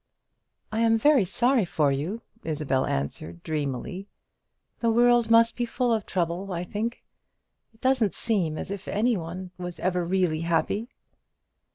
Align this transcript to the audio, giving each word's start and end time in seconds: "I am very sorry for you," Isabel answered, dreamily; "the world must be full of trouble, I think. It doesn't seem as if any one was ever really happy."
"I 0.71 0.79
am 0.79 0.97
very 0.97 1.25
sorry 1.25 1.63
for 1.63 1.91
you," 1.91 2.23
Isabel 2.43 2.87
answered, 2.87 3.43
dreamily; 3.43 4.07
"the 4.79 4.89
world 4.89 5.29
must 5.29 5.55
be 5.55 5.63
full 5.63 5.93
of 5.93 6.07
trouble, 6.07 6.51
I 6.51 6.63
think. 6.63 7.03
It 7.71 7.81
doesn't 7.81 8.15
seem 8.15 8.57
as 8.57 8.71
if 8.71 8.87
any 8.87 9.15
one 9.15 9.51
was 9.59 9.79
ever 9.79 10.03
really 10.03 10.39
happy." 10.39 10.89